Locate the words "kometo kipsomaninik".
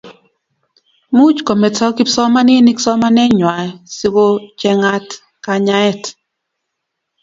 1.47-2.77